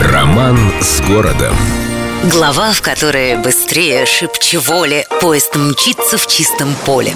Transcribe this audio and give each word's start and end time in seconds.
Роман 0.00 0.56
с 0.80 1.00
городом. 1.00 1.56
Глава, 2.30 2.72
в 2.72 2.82
которой 2.82 3.36
быстрее 3.36 4.06
шибчеволи 4.06 5.04
поезд 5.20 5.56
мчится 5.56 6.16
в 6.16 6.26
чистом 6.28 6.68
поле. 6.86 7.12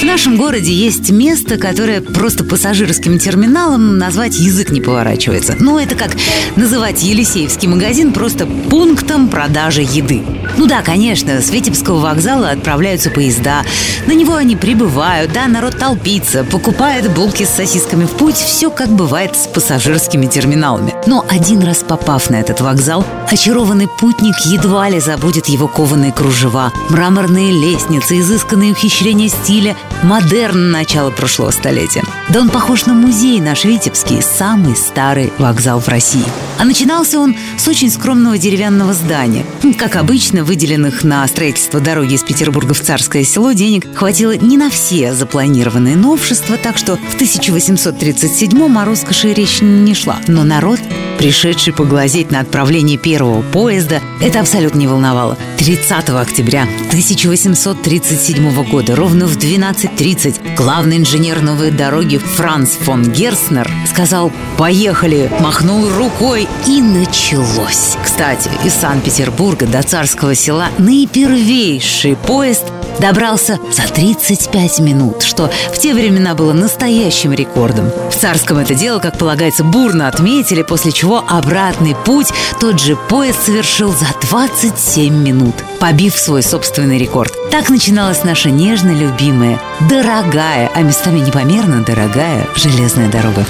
В 0.00 0.04
нашем 0.04 0.36
городе 0.36 0.72
есть 0.72 1.10
место, 1.10 1.56
которое 1.56 2.00
просто 2.00 2.42
пассажирским 2.42 3.20
терминалом 3.20 3.96
назвать 3.96 4.34
язык 4.34 4.70
не 4.70 4.80
поворачивается. 4.80 5.56
Ну, 5.60 5.78
это 5.78 5.94
как 5.94 6.10
называть 6.56 7.00
Елисеевский 7.00 7.68
магазин 7.68 8.12
просто 8.12 8.44
пунктом 8.44 9.28
продажи 9.28 9.82
еды. 9.82 10.22
Ну 10.60 10.66
да, 10.66 10.82
конечно, 10.82 11.40
с 11.40 11.48
Витебского 11.48 12.00
вокзала 12.00 12.50
отправляются 12.50 13.08
поезда. 13.10 13.64
На 14.06 14.12
него 14.12 14.34
они 14.34 14.56
прибывают, 14.56 15.32
да, 15.32 15.46
народ 15.46 15.78
толпится, 15.78 16.44
покупает 16.44 17.10
булки 17.14 17.44
с 17.44 17.48
сосисками 17.48 18.04
в 18.04 18.10
путь. 18.10 18.34
Все 18.34 18.70
как 18.70 18.90
бывает 18.90 19.34
с 19.34 19.46
пассажирскими 19.46 20.26
терминалами. 20.26 20.92
Но 21.06 21.24
один 21.30 21.62
раз 21.62 21.78
попав 21.78 22.28
на 22.28 22.36
этот 22.36 22.60
вокзал, 22.60 23.06
очарованный 23.30 23.88
путник 23.88 24.34
едва 24.44 24.90
ли 24.90 25.00
забудет 25.00 25.46
его 25.46 25.66
кованые 25.66 26.12
кружева, 26.12 26.74
мраморные 26.90 27.52
лестницы, 27.52 28.20
изысканные 28.20 28.72
ухищрения 28.72 29.30
стиля, 29.30 29.78
модерн 30.02 30.70
начала 30.70 31.10
прошлого 31.10 31.52
столетия. 31.52 32.02
Да 32.32 32.40
он 32.40 32.48
похож 32.48 32.86
на 32.86 32.94
музей 32.94 33.40
наш 33.40 33.64
Витебский, 33.64 34.22
самый 34.22 34.76
старый 34.76 35.32
вокзал 35.38 35.80
в 35.80 35.88
России. 35.88 36.24
А 36.60 36.64
начинался 36.64 37.18
он 37.18 37.34
с 37.56 37.66
очень 37.66 37.90
скромного 37.90 38.38
деревянного 38.38 38.92
здания. 38.92 39.44
Как 39.76 39.96
обычно, 39.96 40.44
выделенных 40.44 41.02
на 41.02 41.26
строительство 41.26 41.80
дороги 41.80 42.14
из 42.14 42.22
Петербурга 42.22 42.72
в 42.72 42.80
Царское 42.80 43.24
село 43.24 43.50
денег 43.50 43.96
хватило 43.96 44.36
не 44.36 44.56
на 44.56 44.70
все 44.70 45.12
запланированные 45.12 45.96
новшества, 45.96 46.56
так 46.56 46.78
что 46.78 46.96
в 46.96 47.20
1837-м 47.20 48.78
о 48.78 48.84
роскоши 48.84 49.32
речь 49.32 49.60
не 49.60 49.94
шла. 49.94 50.18
Но 50.28 50.44
народ 50.44 50.78
пришедший 51.20 51.74
поглазеть 51.74 52.30
на 52.30 52.40
отправление 52.40 52.96
первого 52.96 53.42
поезда, 53.42 54.00
это 54.22 54.40
абсолютно 54.40 54.78
не 54.78 54.86
волновало. 54.86 55.36
30 55.58 56.08
октября 56.08 56.62
1837 56.88 58.64
года, 58.64 58.96
ровно 58.96 59.26
в 59.26 59.36
12.30, 59.36 60.56
главный 60.56 60.96
инженер 60.96 61.42
новой 61.42 61.72
дороги 61.72 62.16
Франц 62.16 62.70
фон 62.70 63.02
Герснер 63.02 63.70
сказал 63.86 64.32
«Поехали!», 64.56 65.30
махнул 65.40 65.90
рукой 65.90 66.48
и 66.66 66.80
началось. 66.80 67.98
Кстати, 68.02 68.48
из 68.64 68.72
Санкт-Петербурга 68.72 69.66
до 69.66 69.82
Царского 69.82 70.34
села 70.34 70.68
наипервейший 70.78 72.16
поезд– 72.16 72.64
добрался 73.00 73.58
за 73.72 73.82
35 73.82 74.80
минут, 74.80 75.22
что 75.22 75.50
в 75.72 75.78
те 75.78 75.94
времена 75.94 76.34
было 76.34 76.52
настоящим 76.52 77.32
рекордом. 77.32 77.90
В 78.10 78.14
Царском 78.14 78.58
это 78.58 78.74
дело, 78.74 78.98
как 78.98 79.18
полагается, 79.18 79.64
бурно 79.64 80.08
отметили, 80.08 80.62
после 80.62 80.92
чего 80.92 81.24
обратный 81.26 81.96
путь 82.04 82.28
тот 82.60 82.80
же 82.80 82.96
поезд 82.96 83.44
совершил 83.46 83.92
за 83.92 84.06
27 84.28 85.12
минут, 85.12 85.54
побив 85.78 86.16
свой 86.18 86.42
собственный 86.42 86.98
рекорд. 86.98 87.32
Так 87.50 87.70
начиналась 87.70 88.24
наша 88.24 88.50
нежно 88.50 88.90
любимая, 88.90 89.58
дорогая, 89.88 90.70
а 90.74 90.82
местами 90.82 91.20
непомерно 91.20 91.82
дорогая 91.82 92.46
железная 92.54 93.08
дорога. 93.08 93.44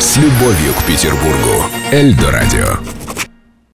С 0.00 0.16
любовью 0.16 0.72
к 0.78 0.84
Петербургу. 0.84 1.64
Эльдо 1.92 2.30
радио. 2.30 3.03